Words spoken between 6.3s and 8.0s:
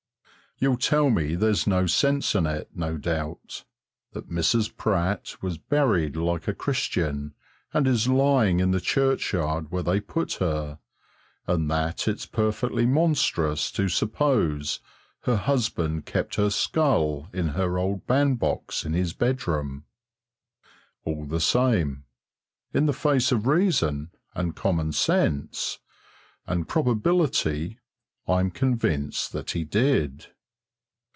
a Christian and